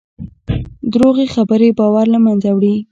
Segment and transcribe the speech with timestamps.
[0.93, 2.73] دروغې خبرې باور له منځه وړي.